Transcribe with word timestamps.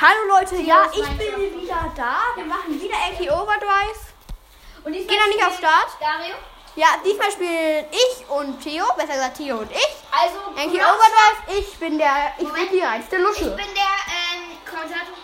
Hallo 0.00 0.20
Leute, 0.40 0.56
ja, 0.62 0.86
ich 0.90 1.06
bin 1.18 1.60
wieder 1.60 1.92
da. 1.94 2.20
Wir 2.36 2.44
machen 2.46 2.80
wieder 2.80 2.94
AK 2.94 3.20
Overdrive. 3.30 4.00
Und 4.82 4.92
diesmal 4.94 5.14
Geh 5.14 5.20
noch 5.20 5.26
nicht 5.36 5.46
auf 5.46 5.58
Start. 5.58 5.88
Dario. 6.00 6.34
Ja, 6.74 6.86
diesmal 7.04 7.30
spielen 7.30 7.84
ich 7.90 8.26
und 8.30 8.60
Theo, 8.62 8.86
besser 8.96 9.12
gesagt 9.12 9.36
Theo 9.36 9.58
und 9.58 9.70
ich. 9.70 9.94
Also, 10.10 10.38
AK 10.56 10.72
Overdrive, 10.72 11.58
ich 11.58 11.76
bin 11.78 11.98
der, 11.98 12.32
ich 12.38 12.44
bin 12.44 12.48
Moment. 12.48 12.72
die 12.72 12.80
reinste 12.80 13.16
Ich 13.16 13.22
Lusche. 13.22 13.50
bin 13.50 13.56
der 13.74 13.94
ähm, 14.08 14.58
Kommentator. 14.64 15.16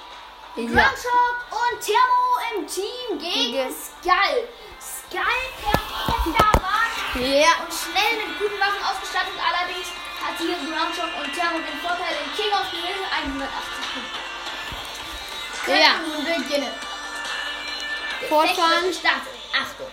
Ja. 0.56 0.90
Und 0.90 1.80
Thermo 1.80 2.58
im 2.58 2.66
Team 2.66 3.18
gegen 3.18 3.72
Skull. 3.72 4.48
Skull 4.78 5.20
perfekter 5.62 6.60
Mann 6.60 7.22
Ja. 7.32 7.48
und 7.64 7.72
schnell 7.72 8.26
mit. 8.26 8.47
Hier 10.38 10.54
Groundhog 10.54 11.10
und 11.20 11.34
Thermo 11.34 11.58
den 11.58 11.80
Vorteil 11.80 12.14
im 12.24 12.30
King 12.36 12.52
of 12.52 12.66
the 12.70 12.76
Ring 12.78 13.02
180 13.10 13.48
Punkte. 13.92 14.20
Können 15.64 15.82
Ja. 15.82 15.98
nun 15.98 16.24
beginnen. 16.24 16.72
Fortfahren. 18.28 18.92
Startet. 18.94 19.34
Achtung. 19.52 19.90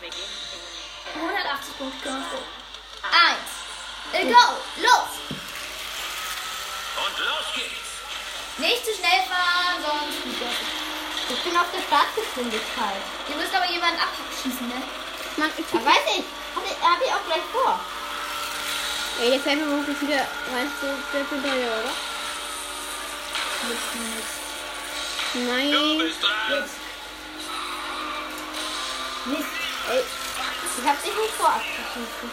180 1.16 1.78
Punkte. 1.78 2.10
Eins. 2.10 3.52
Äh, 4.14 4.26
Go. 4.26 4.46
Los. 4.78 5.12
Und 6.96 7.20
los 7.26 7.46
geht's. 7.56 8.58
Nicht 8.58 8.86
zu 8.86 8.94
schnell 8.94 9.22
fahren, 9.28 9.82
sonst. 9.82 10.24
Ich 11.30 11.44
bin 11.44 11.58
auf 11.58 11.66
der 11.74 11.82
Startgeschwindigkeit. 11.82 13.02
Ihr 13.30 13.36
müsst 13.36 13.54
aber 13.56 13.66
jemanden 13.66 14.00
abschießen, 14.00 14.68
ne? 14.68 14.82
Mann, 15.38 15.52
ich 15.58 15.66
Ja, 15.74 15.84
weiß 15.86 16.06
ich. 16.18 16.24
Hab 16.56 16.64
ich, 16.66 16.78
hab 16.82 17.02
ich 17.02 17.12
auch 17.14 17.26
gleich 17.26 17.44
vor. 17.52 17.80
Ey, 19.22 19.32
jetzt 19.32 19.46
werden 19.46 19.60
wir 19.60 19.78
wirklich 19.78 20.02
wieder 20.02 20.28
reinste 20.52 20.88
hinterher, 21.30 21.72
oder? 21.72 21.94
Du 25.34 25.40
Nein. 25.40 25.98
bist 26.00 26.22
dran. 26.22 26.64
Mist. 29.26 29.44
Ey, 29.90 30.04
ich 30.78 30.88
hab 30.88 31.04
dich 31.04 31.16
nicht 31.16 31.34
vor 31.36 31.50
abgeschlossen. 31.50 32.30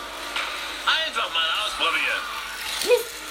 Einfach 0.86 1.32
mal 1.32 1.48
ausprobieren. 1.64 2.22
Mist. 2.82 3.22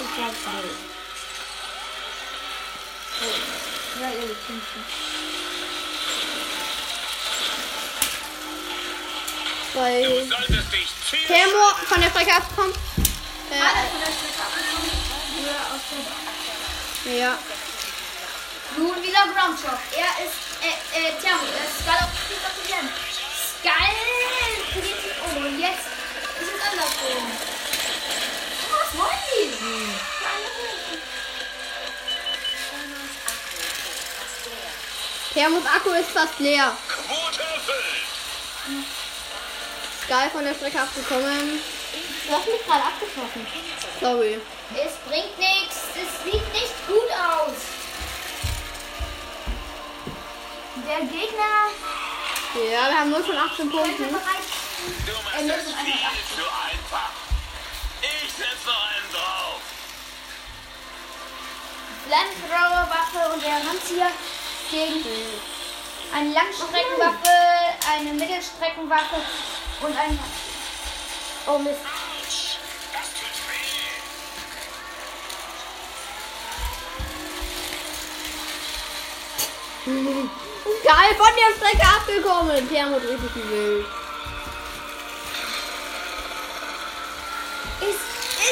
Ich 0.00 0.14
glaub's 0.14 0.44
nicht. 0.62 0.90
Oh, 3.22 4.00
ja, 4.00 4.08
ihr 4.08 4.36
Kindchen. 4.46 5.19
Zielen. 9.72 10.30
Thermo 11.26 11.64
von 11.86 12.00
der 12.00 12.10
Strecke 12.10 12.34
abkommt. 12.34 12.76
Alle 13.50 13.60
Äh, 13.60 13.90
von 13.90 14.00
der 14.00 14.12
Strecke 14.12 14.40
abgekommen. 14.42 14.90
Nur 15.40 15.54
aus 15.70 15.82
der 17.04 17.12
ja. 17.16 17.38
Nun 18.76 19.02
wieder 19.02 19.24
Groundshot. 19.34 19.80
Er 19.96 20.12
ist, 20.24 20.38
äh, 20.62 20.74
äh, 20.98 21.12
Thermo, 21.20 21.42
er 21.42 21.64
ist 21.64 21.78
Skull 21.80 22.00
auf. 22.00 22.10
Skull 23.60 23.94
dreht 24.72 24.98
sich 25.02 25.16
um 25.24 25.32
und 25.44 25.58
jetzt 25.58 25.86
ist 26.40 26.50
es 26.54 26.60
andersrum. 26.70 27.24
Was 28.70 28.90
wollen 28.98 29.22
die? 29.30 29.48
Thermos 35.32 35.64
Akku 35.66 35.90
ist 35.90 36.10
fast 36.10 36.38
leer. 36.40 36.76
Geil 40.10 40.28
von 40.30 40.42
der 40.42 40.54
Strecke 40.54 40.80
abgekommen. 40.80 41.62
Du 42.26 42.34
hast 42.34 42.46
mich 42.48 42.66
gerade 42.66 42.82
abgeschossen. 42.82 43.46
Sorry. 44.00 44.40
Es 44.74 44.94
bringt 45.06 45.38
nichts. 45.38 45.76
Es 45.94 46.24
sieht 46.24 46.52
nicht 46.52 46.74
gut 46.88 47.10
aus. 47.14 47.54
Der 50.84 51.06
Gegner 51.06 51.70
Ja, 52.56 52.90
wir 52.90 52.98
haben 52.98 53.10
0 53.10 53.22
von 53.22 53.36
18 53.36 53.70
könnte 53.70 53.76
Punkten. 53.76 54.08
bereits 54.08 54.50
Du 55.06 55.12
machst 55.12 55.38
Ende 55.38 55.54
das 55.54 55.62
von 55.62 55.74
viel 55.78 55.94
180. 55.94 56.34
zu 56.34 56.42
einfach. 56.42 57.10
Ich 58.02 58.32
setz 58.32 58.66
noch 58.66 58.82
einen 58.90 59.12
drauf. 59.14 59.60
Flammenthrower-Waffe 62.08 63.32
und 63.32 63.42
der 63.44 63.62
Randzieher 63.62 64.10
gegen 64.72 65.04
eine 66.12 66.34
Langstreckenwaffe, 66.34 67.30
eine 67.94 68.12
Mittelstreckenwaffe 68.14 69.22
und 69.80 69.96
ein. 69.96 70.18
Oh 71.46 71.58
Mist. 71.58 71.78
Geil 79.86 81.14
von 81.16 81.32
der 81.36 81.50
Strecke 81.56 81.86
abgekommen. 81.86 82.68
Sich 82.68 83.34
wie 83.34 83.50
wild. 83.50 83.86
Es 87.80 87.98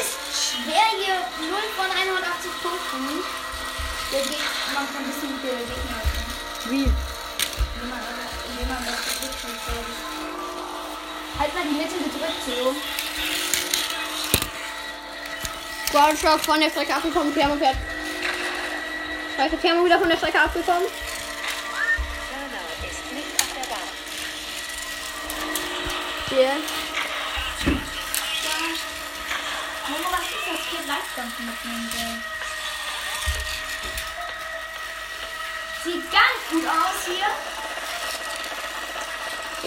ist 0.01 0.17
schwer 0.33 0.89
hier 0.97 1.19
0 1.49 1.61
von 1.77 1.91
180 1.91 2.51
Punkten. 2.63 3.25
Der 4.11 4.23
Gegner, 4.23 4.39
man 4.75 4.87
kann 4.91 5.05
ein 5.05 5.11
bisschen 5.13 5.33
mit 5.35 5.43
der 5.45 5.59
Gegner. 5.59 6.01
Wie? 6.65 6.85
Indem 6.85 7.91
man, 7.91 8.01
indem 8.49 8.69
man 8.69 8.83
das 8.87 9.58
Halt 11.39 11.55
mal 11.55 11.63
die 11.63 11.77
Mitte 11.77 11.95
gedrückt, 11.95 12.45
Theo. 12.45 12.75
Groundshot 15.93 16.41
von 16.45 16.61
der 16.61 16.69
Strecke 16.71 16.95
abgekommen. 16.95 17.33
Thermo 17.33 17.57
fährt. 17.57 17.77
Scheiße, 19.37 19.57
Thermo 19.59 19.85
wieder 19.85 19.99
von 20.01 20.09
der 20.09 20.17
Strecke 20.17 20.41
abgekommen. 20.41 20.89
Hier. 26.29 26.53
Momo, 29.89 30.09
was 30.11 30.21
ist 30.21 30.47
das 30.47 30.61
für 30.67 30.83
Leitband 30.87 31.33
mitnehmen 31.41 31.91
soll? 31.95 32.17
Sieht 35.85 36.05
ganz 36.11 36.41
gut 36.51 36.67
aus 36.67 37.07
hier. 37.07 37.31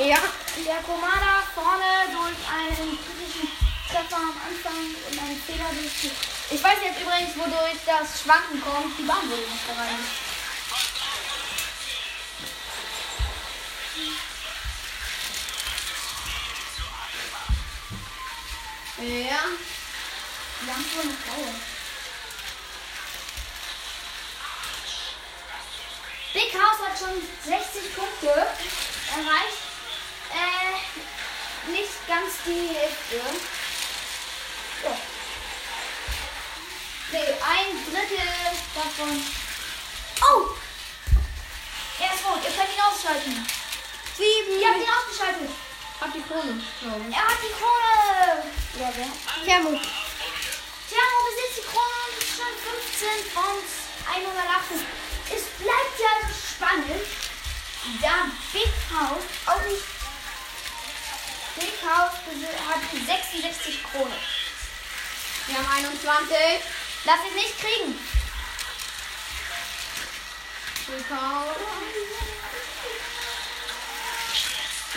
Ja. 0.06 0.20
Der 0.58 0.84
Komada 0.84 1.44
vorne 1.56 2.12
durch 2.12 2.38
einen 2.52 3.00
kritischen 3.00 3.50
Treffer 3.90 4.18
am 4.18 4.36
Anfang 4.46 4.84
und 5.10 5.20
einen 5.20 5.42
Fehler 5.42 5.70
durch 5.72 5.94
die. 6.02 6.12
Ich 6.54 6.62
weiß 6.62 6.78
jetzt 6.84 7.00
übrigens, 7.02 7.38
wodurch 7.38 7.80
das 7.86 8.22
Schwanken 8.22 8.62
kommt. 8.62 8.98
Die 9.00 9.04
Bahn 9.04 9.30
wurde 9.30 9.42
nicht 9.42 9.66
bereinigt. 9.66 10.12
Ja. 18.98 19.44
Wir 20.64 20.74
haben 20.74 20.86
wohl 20.94 21.02
eine 21.02 21.14
Frau. 21.14 21.56
Big 26.34 26.54
House 26.54 26.88
hat 26.88 27.00
schon 27.00 27.22
60 27.46 27.96
Punkte 27.96 28.28
erreicht. 28.28 29.71
Äh, 30.34 31.72
nicht 31.72 32.08
ganz 32.08 32.34
die 32.46 32.70
Hälfte. 32.74 33.22
Ja. 34.84 34.98
Nee, 37.12 37.20
ein 37.20 37.76
Drittel 37.86 38.28
davon. 38.74 39.26
Oh! 40.22 40.56
Er 42.00 42.14
ist 42.16 42.26
rot, 42.26 42.40
ihr 42.44 42.52
könnt 42.52 42.74
ihn 42.74 42.82
ausschalten. 42.82 43.48
Sieben. 44.18 44.60
Ihr 44.60 44.68
habt 44.68 44.78
ihn 44.78 44.90
ausgeschaltet. 44.90 45.50
Hat 46.00 46.10
die 46.16 46.22
Krone. 46.22 46.58
glaube 46.82 47.06
ich. 47.08 47.16
Er 47.16 47.22
hat 47.22 47.38
die 47.44 47.54
Krone. 47.54 48.42
Ja, 48.80 48.90
wer? 48.96 49.46
Thermo. 49.46 49.70
Thermo 50.90 51.18
besitzt 51.30 51.58
die 51.58 51.68
Krone 51.70 51.98
und 52.10 52.18
ist 52.18 52.34
schon 52.38 52.54
15 52.58 53.32
von 53.34 53.54
180. 54.10 54.82
Es 55.30 55.44
bleibt 55.62 55.96
ja 56.02 56.14
spannend, 56.32 57.06
da 58.02 58.32
Big 58.52 58.74
House 58.90 59.30
auch 59.46 59.62
nicht. 59.70 60.01
Besi- 61.56 62.58
hat 62.68 62.82
66 63.06 63.84
Kronen. 63.84 64.14
Wir 65.48 65.58
haben 65.58 65.68
21. 65.86 66.38
Lass 67.04 67.20
ihn 67.28 67.36
nicht 67.36 67.60
kriegen. 67.60 68.00
Gekauft. 70.88 71.60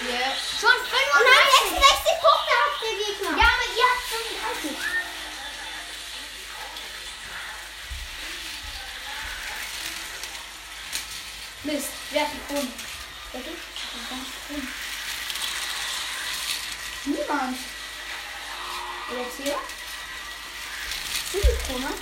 Yeah. 0.07 0.35
Schon 0.61 0.71
35. 0.71 1.25
Nein, 1.25 1.81
66 1.81 2.21
Punkte 2.21 2.53
hat 2.61 2.75
der 2.83 2.95
Gegner. 2.99 3.31
Ja, 3.39 3.47
aber 3.55 3.67
ihr 3.75 3.87
habt 3.89 4.05
35. 4.11 4.77
Mist, 11.65 11.89
wer 12.11 12.23
hat 12.23 12.29
die 12.33 12.55
Krone? 12.55 12.69
Niemand. 17.27 17.57
Oder 19.11 19.21
jetzt 19.23 19.37
hier? 19.43 19.59
Sie 21.33 21.41
die 21.41 21.73
Krone? 21.73 21.93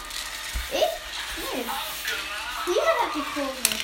Ich? 0.70 0.92
Nee. 1.52 1.64
Niemand 2.66 3.02
hat 3.02 3.14
die 3.14 3.24
Krone. 3.32 3.78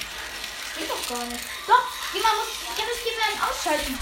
Geht 0.77 0.91
doch 0.91 1.09
gar 1.09 1.25
nicht. 1.27 1.45
Doch, 1.67 1.87
jemand 2.13 2.37
muss 2.39 2.49
jedes 2.77 2.99
Gewehr 2.99 3.49
ausschalten. 3.49 3.99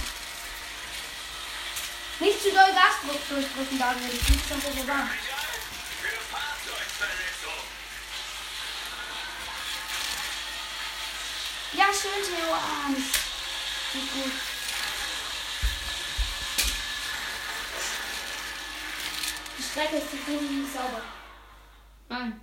Nicht 2.21 2.43
zu 2.43 2.51
doll 2.51 2.73
Gas 2.73 3.05
durchdrücken, 3.29 3.79
Daniel. 3.79 4.09
Das 4.09 4.29
liegt 4.29 4.49
schon 4.49 4.61
so 4.61 4.71
Fahrzeugverletzung. 6.31 7.61
Ja, 11.73 11.87
schön, 11.93 12.25
Theo. 12.25 12.55
Ah, 12.55 12.89
nicht. 12.89 13.15
Nicht 13.95 14.13
gut. 14.13 14.56
Strecke 19.77 19.97
ist 19.99 20.09
zu 20.09 20.17
nicht 20.17 20.73
sauber. 20.73 21.03
Nein. 22.09 22.41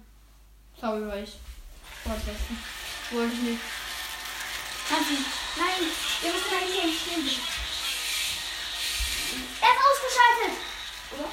Sorry, 0.79 1.07
weil 1.07 1.23
ich 1.23 1.39
fortsetzen. 2.03 2.63
Wollte 3.09 3.33
ich 3.33 3.41
nicht. 3.41 3.61
Hansi, 4.91 5.17
nein, 5.55 5.91
wir 6.21 6.31
müssen 6.31 6.53
eigentlich 6.53 6.79
hier 6.79 6.93
stehen. 6.93 7.39
Er 9.61 9.69
ist 9.73 9.81
ausgeschaltet. 9.81 10.61
Oder? 11.09 11.29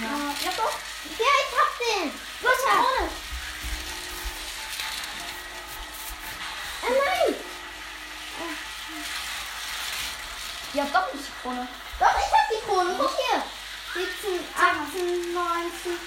Ja. 0.00 0.12
ja 0.44 0.52
doch. 0.56 0.72
Ja, 1.18 1.32
ich 1.44 1.52
hab 1.60 1.70
den. 1.78 2.10
Du 2.40 2.48
hast 2.48 2.64
ja 2.64 2.72
ohne. 2.80 3.10
Oh 6.84 6.92
nein. 7.04 7.34
Ihr 10.72 10.82
habt 10.82 10.94
doch 10.94 11.12
nicht 11.12 11.26
die 11.26 11.42
Krone. 11.42 11.68
Doch, 12.00 12.16
ich 12.16 12.32
hab 12.32 12.48
die 12.50 12.66
Krone. 12.66 12.96
Guck 12.96 13.14
hier. 13.14 13.57
17, 13.94 14.40
18, 14.54 15.34
19. 15.34 15.98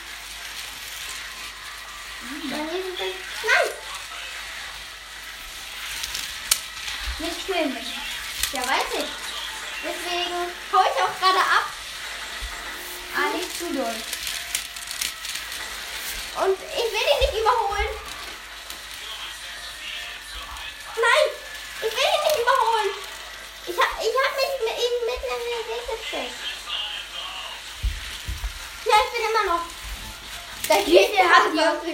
Daneben 2.49 2.97
sind. 2.97 3.15
Nein. 3.43 3.69
Nicht 7.19 7.45
killen 7.45 7.73
mich. 7.73 7.97
Ja, 8.53 8.61
weiß 8.61 8.93
ich. 8.99 9.09
Deswegen 9.83 10.35
hau 10.71 10.81
ich 10.81 11.01
auch 11.01 11.19
gerade 11.19 11.39
ab. 11.39 11.65
Ah, 13.15 13.35
nicht 13.35 13.57
zu 13.57 13.73
doll. 13.73 13.95
Und 16.45 16.57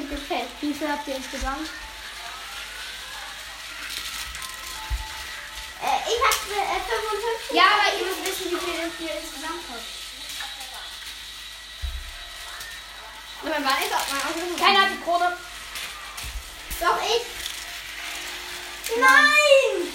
dem 0.07 0.15
Gefäß. 0.15 0.47
Wie 0.61 0.73
viel 0.73 0.89
habt 0.89 1.07
ihr 1.07 1.15
insgesamt? 1.15 1.69
Äh, 5.81 5.99
ich 6.07 6.19
hab 6.23 6.33
äh, 6.33 6.79
55. 6.79 7.55
Ja, 7.55 7.63
aber 7.63 7.97
ihr 7.97 8.05
müsst 8.05 8.25
wissen, 8.25 8.51
wie 8.51 8.57
viel 8.57 9.07
ihr 9.07 9.21
insgesamt 9.21 9.63
habt. 9.69 9.85
Und 13.43 13.51
dann 13.51 13.63
war 13.63 13.77
ich 13.79 13.93
auch 13.93 14.07
mal 14.11 14.17
auf 14.17 14.59
Keiner 14.59 14.81
hat 14.81 14.91
die 14.91 15.03
Krone. 15.03 15.37
Doch 16.79 16.99
ich. 17.01 17.25
Nein! 18.97 19.93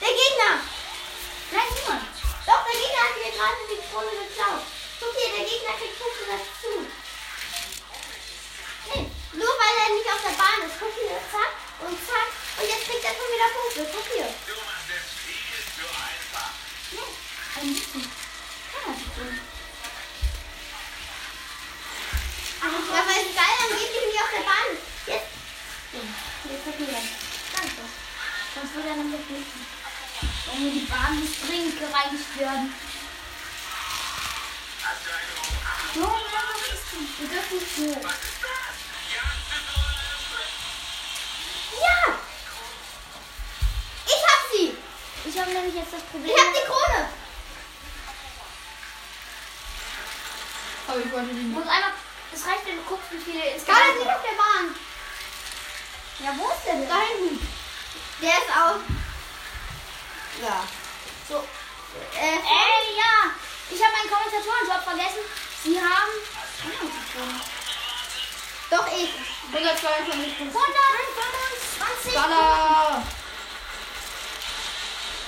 Der 0.00 0.08
Gegner. 0.08 0.54
Nein, 1.50 1.68
niemand. 1.74 2.04
Doch, 2.46 2.64
der 2.64 2.80
Gegner 2.80 3.02
hat 3.04 3.16
mir 3.18 3.32
gerade 3.36 3.62
die 3.68 3.82
Krone 3.90 4.10
geklaut. 4.10 4.62
Guck 5.00 5.14
hier, 5.14 5.36
der 5.36 5.44
Gegner 5.44 5.74
kriegt 5.76 5.98
Punkte 5.98 6.24
dazu. 6.24 7.07
Weil 9.68 9.76
er 9.84 9.92
nicht 9.92 10.08
auf 10.08 10.22
der 10.24 10.32
Bahn 10.40 10.64
ist. 10.64 10.80
Guck 10.80 10.94
hier, 10.96 11.20
zack 11.28 11.52
und 11.84 11.92
zack. 12.00 12.28
Und 12.56 12.64
jetzt 12.64 12.88
kriegt 12.88 13.04
er 13.04 13.12
schon 13.12 13.28
wieder 13.28 13.52
Punkte. 13.52 13.84
Guck 13.92 14.08
hier. 14.16 14.32
Du 14.48 14.56
machst 14.64 14.88
es 14.88 15.12
viel 15.28 15.60
zu 15.76 15.84
einfach. 15.92 16.56
Nee, 16.96 17.12
ein 17.60 17.76
nicht 24.08 24.22
auf 24.24 24.30
der 24.32 24.44
Bahn 24.48 24.72
ist. 24.72 24.88
Jetzt. 25.04 25.36
Jetzt 26.48 26.64
hat 26.64 26.80
jeder. 26.80 27.04
Danke. 27.52 27.82
Sonst 28.54 28.74
würde 28.74 28.88
er 28.88 28.96
nämlich 28.96 29.28
nicht. 29.28 29.52
Junge, 30.48 30.70
die 30.72 30.86
Bahn 30.88 31.20
muss 31.20 31.36
dringend 31.44 31.78
gereinigt 31.78 32.38
werden. 32.38 32.72
Junge, 35.94 36.24
was 36.32 36.62
ist 36.72 36.88
denn? 36.88 37.04
Wir 37.20 37.28
dürfen 37.28 37.58
nicht 37.58 37.76
so. 37.76 38.08
Ja! 41.80 42.14
Ich 44.06 44.22
hab 44.24 44.40
sie! 44.52 44.76
Ich 45.28 45.38
habe 45.40 45.50
nämlich 45.50 45.74
jetzt 45.74 45.92
das 45.92 46.02
Problem. 46.02 46.30
Ich 46.34 46.40
hab 46.42 46.52
die 46.54 46.66
Krone! 46.66 47.08
Aber 50.88 50.98
ich 51.00 51.12
wollte 51.12 51.26
die 51.28 51.40
Ich 51.40 51.46
nicht. 51.46 51.54
muss 51.54 51.66
einmal. 51.68 51.92
Es 52.32 52.44
reicht, 52.46 52.66
wenn 52.66 52.76
du 52.76 52.82
guckst, 52.82 53.10
wie 53.12 53.18
viele 53.18 53.40
Gar 53.40 53.52
insgesamt. 53.52 53.98
nicht 53.98 54.10
auf 54.10 54.22
der 54.22 54.36
Bahn. 54.36 54.74
Ja, 56.20 56.30
wo 56.36 56.48
ist 56.50 56.64
der 56.66 56.74
denn? 56.74 56.88
Da 56.88 57.00
hinten. 57.00 57.46
Der 58.22 58.30
ist 58.30 58.50
auch. 58.52 58.80
Ja. 60.42 60.64
So. 61.28 61.36
Äh, 62.16 62.36
Ey, 62.36 62.96
ja! 62.96 63.32
Ich 63.70 63.80
habe 63.82 63.92
meinen 63.92 64.10
Kommentatorenjob 64.10 64.82
vergessen. 64.84 65.24
Sie 65.64 65.78
haben. 65.78 66.12
Doch 68.70 68.86
ich. 68.88 69.10
122 69.52 70.38
Punkte. 70.38 70.58
125 70.58 72.14
Baller! 72.14 73.02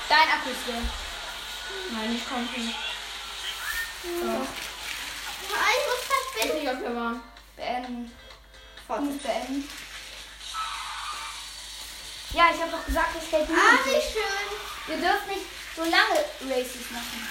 Dein 0.08 0.28
Akku 0.28 0.50
ist 0.50 0.66
leer. 0.66 0.82
Nein, 1.92 2.16
ich 2.16 2.28
komme 2.28 2.42
nicht. 2.42 2.76
Ja. 4.04 4.40
Ah, 5.52 5.70
Ich 5.70 5.86
muss 5.86 6.00
Ich 6.02 6.08
weiß 6.10 6.24
verspinnen. 6.32 6.56
nicht, 6.64 6.72
ob 6.72 6.80
wir 6.80 6.94
waren. 6.96 7.22
Beenden. 7.56 8.12
Musst 8.88 9.22
beenden. 9.22 9.68
Ja, 12.32 12.44
ich 12.54 12.60
habe 12.60 12.70
doch 12.72 12.84
gesagt, 12.84 13.16
das 13.16 13.24
fällt 13.24 13.48
Ah, 13.48 13.52
niemand 13.52 13.86
wie 13.86 13.90
schön. 14.12 14.48
Ihr 14.88 14.96
dürft 14.98 15.26
nicht 15.28 15.46
so 15.76 15.82
lange 15.82 16.24
Races 16.42 16.90
machen. 16.90 17.28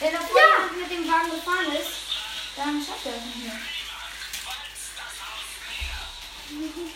Wenn 0.00 0.14
er 0.14 0.20
Ja. 0.20 0.26
vorher 0.26 0.72
mit 0.78 0.90
dem 0.90 1.08
Wagen 1.10 1.30
gefahren 1.30 1.72
ist, 1.72 1.92
dann 2.56 2.84
schafft 2.84 3.06
er 3.06 3.12
es 3.16 3.24
nicht 3.24 3.36
mehr. 3.46 3.56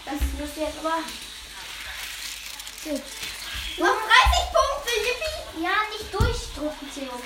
Das 0.04 0.20
müsst 0.38 0.56
ihr 0.56 0.64
jetzt 0.64 0.78
aber. 0.78 1.02
Gut. 2.84 3.02
Noch 3.78 3.96
30 3.96 4.12
Punkte, 4.52 4.90
yippie. 4.96 5.62
Ja, 5.62 5.74
nicht 5.90 6.12
durchdrücken, 6.12 6.88
Theo. 6.94 7.22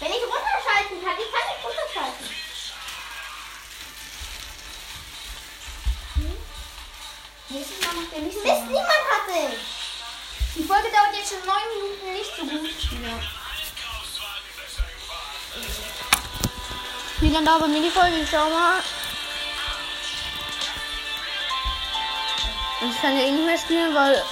Wenn 0.00 0.12
ich 0.12 0.22
runterschalten 0.22 1.04
kann, 1.04 1.16
ich 1.18 1.30
kann 1.32 1.46
nicht 1.48 1.64
runterschalten. 1.64 2.26
Nächstes 7.48 7.80
Mal 7.84 7.94
macht 7.94 8.12
er 8.12 8.20
nicht 8.20 8.34
so. 8.34 8.40
Mist, 8.40 8.66
niemand 8.66 8.86
hat 8.88 9.26
den. 9.28 9.52
Die 10.54 10.64
Folge 10.64 10.88
dauert 10.90 11.16
jetzt 11.16 11.30
schon 11.30 11.46
neun 11.46 11.68
Minuten 11.74 12.12
nicht 12.12 12.36
so 12.36 12.42
gut. 12.44 12.70
Wie 17.20 17.28
lange 17.28 17.46
dauert 17.46 17.60
bei 17.60 17.68
mir 17.68 17.82
die 17.82 17.90
Folge? 17.90 18.16
Ich 18.20 18.30
schau 18.30 18.48
mal. 18.48 18.80
Ich 22.82 23.00
kann 23.02 23.14
ja 23.16 23.24
eh 23.24 23.30
nicht 23.32 23.44
mehr 23.44 23.58
spielen, 23.58 23.94
weil. 23.94 24.24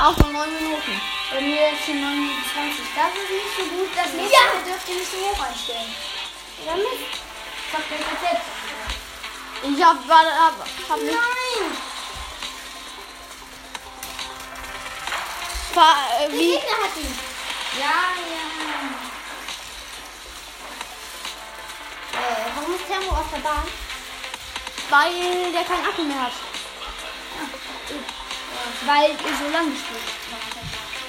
Auch 0.00 0.16
nur 0.16 0.32
9 0.32 0.54
Minuten. 0.54 1.00
Bei 1.30 1.40
mir 1.42 1.72
ist 1.72 1.84
schon 1.84 2.00
29. 2.00 2.84
Das 2.96 3.12
ist 3.12 3.30
nicht 3.30 3.56
so 3.56 3.62
gut. 3.76 3.90
Das 3.94 4.12
nächste 4.14 4.32
Ja. 4.34 4.40
Mal 4.54 4.64
dürft 4.64 4.88
ihr 4.88 4.94
nicht 4.94 5.10
so 5.10 5.18
hoch 5.18 5.44
einstellen. 5.46 5.94
Ja, 6.66 6.74
Mist. 6.74 7.20
Sagt 7.70 7.92
euch 7.92 7.98
das 8.00 8.32
jetzt. 8.32 8.48
Ich 9.62 9.84
hab, 9.84 9.96
hab, 10.08 10.54
hab 10.88 11.00
nicht. 11.02 11.12
Nein. 11.12 11.76
Fahr, 15.74 15.96
äh, 16.18 16.28
Der 16.28 16.32
wie? 16.32 16.52
Gegner 16.52 16.78
hat 16.82 16.96
ihn. 16.96 17.18
Ja, 17.78 17.96
ja. 18.32 18.44
Äh, 22.18 22.50
warum 22.56 22.74
ist 22.74 22.86
Thermo 22.88 23.12
auf 23.12 23.30
der 23.32 23.40
Bahn? 23.40 23.68
Weil 24.90 25.52
der 25.52 25.64
keinen 25.64 25.86
Akku 25.86 26.02
mehr 26.02 26.22
hat. 26.24 26.32
Weil 28.84 29.10
ihr 29.10 29.36
so 29.38 29.52
lange 29.52 29.70
gespielt 29.70 30.00
habt. 30.32 30.50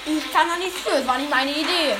Ich 0.06 0.32
kann 0.32 0.48
da 0.48 0.56
nichts 0.56 0.80
für, 0.80 0.90
das 0.90 1.06
war 1.06 1.18
nicht 1.18 1.30
meine 1.30 1.50
Idee. 1.50 1.96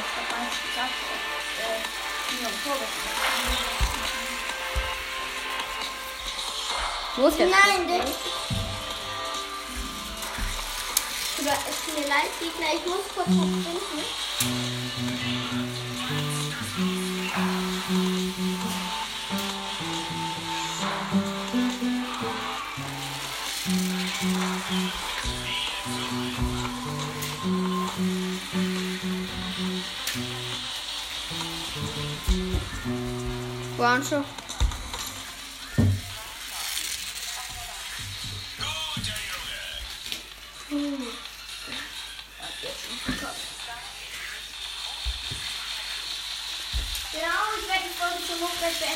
Los 7.16 7.38
jetzt. 7.38 7.50
Nein, 7.50 8.02
es 11.44 11.84
tut 11.84 11.98
mir 11.98 12.08
leid, 12.08 12.30
Gegner, 12.40 12.66
ich 12.74 12.86
muss 12.86 13.00
kurz 13.14 13.26
verschwinden. 13.26 14.31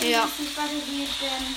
Ja. 0.09 0.29
Nicht 0.39 0.57
weitergeht, 0.57 1.09
denn 1.21 1.57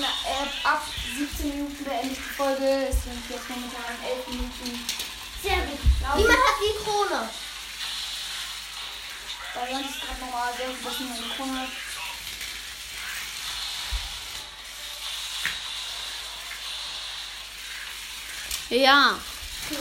na, 0.00 0.06
äh, 0.06 0.66
ab 0.66 0.82
17 1.18 1.50
Minuten 1.50 1.84
beende 1.84 2.12
ich 2.12 2.16
die 2.16 2.34
Folge. 2.34 2.88
Es 2.88 3.04
sind 3.04 3.22
jetzt 3.28 3.50
momentan 3.50 3.94
11 4.02 4.28
Minuten. 4.28 4.86
Sehr 5.42 5.58
gut 5.58 5.78
ich. 5.84 6.16
Niemand 6.16 6.38
hat 6.38 6.56
die 6.62 6.82
Krone. 6.82 7.28
Bei 9.54 9.68
uns 9.70 9.88
ist 9.88 10.00
gerade 10.00 10.20
nochmal 10.20 10.52
sehr 10.56 10.66
gut, 10.66 10.84
dass 10.84 10.98
niemand 10.98 11.36
Krone 11.36 11.60
hat. 11.60 11.68
Ja. 18.70 19.18
Ich 19.70 19.76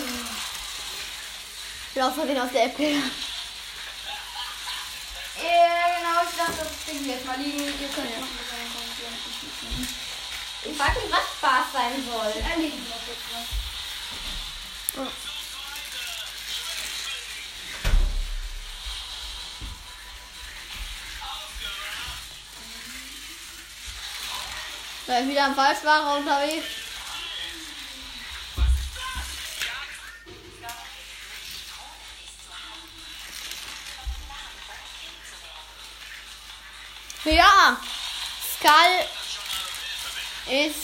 bin 1.96 2.04
auch 2.04 2.14
versehen 2.14 2.40
aus 2.40 2.52
der 2.52 2.66
App 2.66 2.78
gegangen. 2.78 3.12
Ja, 5.42 5.86
genau, 5.98 6.22
ich 6.30 6.38
dachte, 6.38 6.58
das 6.64 6.86
Ding 6.86 7.10
jetzt 7.10 7.26
mal 7.26 7.38
liegen. 7.40 7.60
Ihr 7.60 7.90
könnt 7.90 8.12
ja. 8.12 8.18
Ich 10.66 10.80
weiß 10.80 10.96
nicht, 10.96 11.12
was 11.12 11.26
Spaß 11.38 11.66
sein 11.74 12.04
soll. 12.06 12.44
Erledigen 12.52 12.86
wir 12.86 12.96
jetzt 13.08 13.26
was. 14.96 15.23
Ist 25.06 25.28
wieder 25.28 25.46
ein 25.46 25.56
Falschfahrer 25.56 26.18
unterwegs. 26.18 26.66
Ja, 37.26 37.78
Skull 38.58 39.08
ist. 40.48 40.78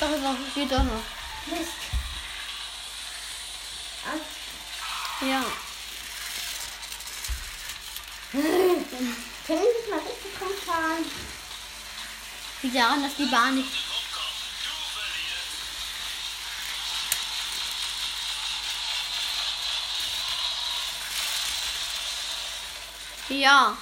Doch, 0.00 0.10
ist 0.10 0.22
noch, 0.22 0.36
geht 0.54 0.72
doch 0.72 0.82
noch. 0.82 1.02
Mist. 1.46 1.72
Ja. 5.20 5.44
Können 8.32 8.84
Sie 9.46 9.54
sich 9.54 9.90
mal 9.90 9.98
richtig 10.00 10.40
rumfahren? 10.40 11.25
Liegt 12.66 12.78
daran, 12.78 13.00
dass 13.00 13.14
die 13.14 13.26
Bahn 13.26 13.54
nicht. 13.54 13.70
Ja. 23.28 23.76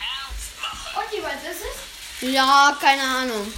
Ernst 0.00 0.60
mache. 0.60 1.00
Und 1.00 1.12
wie 1.12 1.22
weit 1.22 1.42
ist 1.50 1.62
es? 1.62 2.30
Ja, 2.30 2.76
keine 2.78 3.00
Ahnung. 3.00 3.54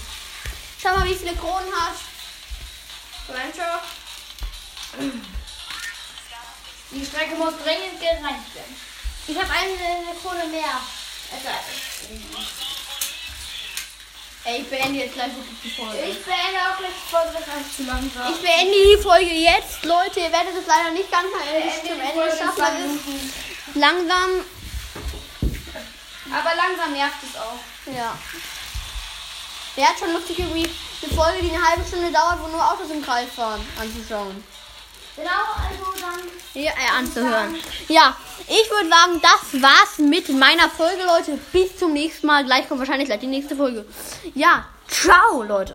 Schau 0.80 0.94
mal, 0.94 1.08
wie 1.08 1.16
viele 1.16 1.34
Kronen 1.34 1.72
hast. 1.74 2.07
Grand 3.28 3.54
Shock. 3.56 3.82
Die 6.90 7.04
Strecke 7.04 7.35
muss 7.37 7.52
dringend 7.62 8.00
gereinigt 8.00 8.54
werden. 8.54 8.76
Ich 9.26 9.37
habe 9.37 9.50
eine 9.52 10.14
Krone 10.23 10.47
mehr. 10.50 10.80
Ey, 14.44 14.62
ich 14.62 14.70
beende 14.70 15.00
jetzt 15.00 15.12
gleich 15.14 15.35
wirklich 15.35 15.58
die 15.62 15.70
Folge. 15.70 15.99
Ich 15.99 16.25
beende 16.25 16.58
auch 16.64 16.78
gleich 16.78 16.92
die 16.97 17.11
Folge, 17.11 17.32
das 17.35 17.66
ist 17.66 17.76
zu 17.76 17.82
langsam. 17.82 18.32
Ich 18.32 18.40
beende 18.40 18.73
die 18.73 19.02
Folge 19.02 19.30
jetzt, 19.30 19.85
Leute. 19.85 20.20
Ihr 20.20 20.32
werdet 20.32 20.56
es 20.56 20.66
leider 20.66 20.90
nicht 20.92 21.11
ganz 21.11 21.26
zum 21.30 21.42
die 21.85 22.00
Ende 22.00 22.37
schaffen. 22.38 23.00
Langsam, 23.75 24.30
Aber 26.32 26.54
langsam 26.54 26.92
nervt 26.94 27.16
es 27.23 27.37
auch. 27.38 27.58
ja. 27.94 28.16
Wäre 29.78 29.90
schon 29.97 30.12
lustig, 30.12 30.40
irgendwie 30.40 30.68
eine 31.02 31.14
Folge, 31.14 31.38
die 31.40 31.54
eine 31.54 31.64
halbe 31.64 31.87
Stunde 31.87 32.11
dauert, 32.11 32.42
wo 32.42 32.49
nur 32.49 32.61
Autos 32.61 32.90
im 32.90 33.00
Kreis 33.00 33.28
fahren, 33.32 33.61
anzuschauen. 33.80 34.42
Genau, 35.14 35.30
also 35.30 36.00
dann. 36.00 36.61
Ja, 36.61 36.73
äh, 36.73 36.99
anzuhören. 36.99 37.54
Ja, 37.87 38.16
ich 38.49 38.68
würde 38.73 38.88
sagen, 38.88 39.23
das 39.23 39.62
war's 39.62 39.99
mit 39.99 40.30
meiner 40.30 40.68
Folge, 40.68 41.04
Leute. 41.04 41.38
Bis 41.52 41.76
zum 41.76 41.92
nächsten 41.92 42.26
Mal. 42.26 42.44
Gleich 42.44 42.66
kommt 42.66 42.80
wahrscheinlich 42.80 43.06
gleich 43.06 43.20
die 43.20 43.28
nächste 43.28 43.54
Folge. 43.54 43.85
Ja, 44.35 44.64
ciao, 44.88 45.44
Leute. 45.44 45.66